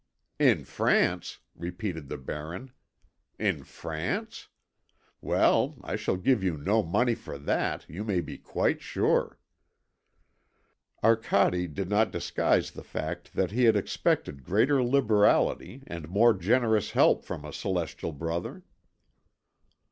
"In 0.39 0.63
France!" 0.65 1.41
repeated 1.55 2.07
the 2.09 2.17
Baron, 2.17 2.71
"in 3.37 3.63
France? 3.63 4.47
Well, 5.21 5.77
I 5.83 5.95
shall 5.95 6.17
give 6.17 6.43
you 6.43 6.57
no 6.57 6.81
money 6.81 7.13
for 7.13 7.37
that, 7.37 7.87
you 7.87 8.03
may 8.03 8.19
be 8.19 8.39
quite 8.39 8.81
sure." 8.81 9.37
Arcade 11.03 11.75
did 11.75 11.87
not 11.87 12.09
disguise 12.11 12.71
the 12.71 12.83
fact 12.83 13.33
that 13.35 13.51
he 13.51 13.65
had 13.65 13.75
expected 13.75 14.43
greater 14.43 14.81
liberality 14.83 15.83
and 15.85 16.09
more 16.09 16.33
generous 16.33 16.89
help 16.93 17.23
from 17.23 17.45
a 17.45 17.53
celestial 17.53 18.11
brother. 18.11 18.63